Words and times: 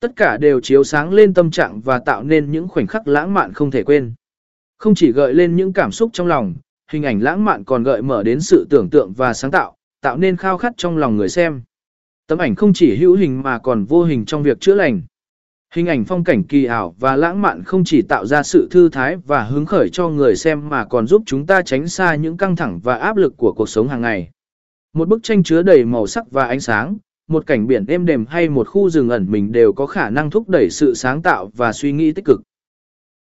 Tất 0.00 0.12
cả 0.16 0.36
đều 0.36 0.60
chiếu 0.60 0.84
sáng 0.84 1.12
lên 1.12 1.34
tâm 1.34 1.50
trạng 1.50 1.80
và 1.80 1.98
tạo 1.98 2.22
nên 2.22 2.50
những 2.50 2.68
khoảnh 2.68 2.86
khắc 2.86 3.08
lãng 3.08 3.34
mạn 3.34 3.52
không 3.52 3.70
thể 3.70 3.82
quên. 3.82 4.14
Không 4.78 4.94
chỉ 4.94 5.12
gợi 5.12 5.34
lên 5.34 5.56
những 5.56 5.72
cảm 5.72 5.92
xúc 5.92 6.10
trong 6.12 6.26
lòng, 6.26 6.54
hình 6.90 7.02
ảnh 7.02 7.20
lãng 7.22 7.44
mạn 7.44 7.64
còn 7.64 7.82
gợi 7.82 8.02
mở 8.02 8.22
đến 8.22 8.40
sự 8.40 8.66
tưởng 8.70 8.90
tượng 8.90 9.12
và 9.12 9.34
sáng 9.34 9.50
tạo, 9.50 9.76
tạo 10.00 10.16
nên 10.16 10.36
khao 10.36 10.58
khát 10.58 10.72
trong 10.76 10.96
lòng 10.96 11.16
người 11.16 11.28
xem. 11.28 11.62
Tấm 12.26 12.38
ảnh 12.38 12.54
không 12.54 12.72
chỉ 12.72 12.96
hữu 12.96 13.16
hình 13.16 13.42
mà 13.42 13.58
còn 13.58 13.84
vô 13.84 14.04
hình 14.04 14.24
trong 14.24 14.42
việc 14.42 14.60
chữa 14.60 14.74
lành. 14.74 15.02
Hình 15.74 15.86
ảnh 15.86 16.04
phong 16.04 16.24
cảnh 16.24 16.44
kỳ 16.44 16.64
ảo 16.64 16.94
và 16.98 17.16
lãng 17.16 17.42
mạn 17.42 17.62
không 17.62 17.84
chỉ 17.84 18.02
tạo 18.02 18.26
ra 18.26 18.42
sự 18.42 18.68
thư 18.70 18.88
thái 18.88 19.16
và 19.16 19.42
hứng 19.42 19.66
khởi 19.66 19.88
cho 19.88 20.08
người 20.08 20.36
xem 20.36 20.68
mà 20.68 20.84
còn 20.84 21.06
giúp 21.06 21.22
chúng 21.26 21.46
ta 21.46 21.62
tránh 21.62 21.88
xa 21.88 22.14
những 22.14 22.36
căng 22.36 22.56
thẳng 22.56 22.80
và 22.82 22.94
áp 22.98 23.16
lực 23.16 23.34
của 23.36 23.52
cuộc 23.56 23.68
sống 23.68 23.88
hàng 23.88 24.00
ngày. 24.00 24.30
Một 24.92 25.08
bức 25.08 25.22
tranh 25.22 25.42
chứa 25.42 25.62
đầy 25.62 25.84
màu 25.84 26.06
sắc 26.06 26.30
và 26.30 26.46
ánh 26.46 26.60
sáng, 26.60 26.96
một 27.28 27.46
cảnh 27.46 27.66
biển 27.66 27.84
êm 27.88 28.06
đềm 28.06 28.26
hay 28.26 28.48
một 28.48 28.68
khu 28.68 28.90
rừng 28.90 29.08
ẩn 29.08 29.26
mình 29.30 29.52
đều 29.52 29.72
có 29.72 29.86
khả 29.86 30.10
năng 30.10 30.30
thúc 30.30 30.48
đẩy 30.48 30.70
sự 30.70 30.94
sáng 30.94 31.22
tạo 31.22 31.50
và 31.56 31.72
suy 31.72 31.92
nghĩ 31.92 32.12
tích 32.12 32.24
cực. 32.24 32.40